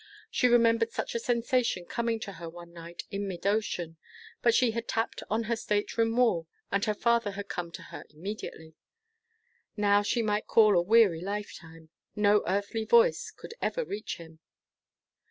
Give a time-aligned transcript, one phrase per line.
[0.31, 3.97] She remembered such a sensation coming to her one night in mid ocean,
[4.41, 7.83] but she had tapped on her state room wall, and her father had come to
[7.83, 8.73] her immediately.
[9.77, 11.89] Now she might call a weary lifetime.
[12.15, 14.39] No earthly voice could ever reach him.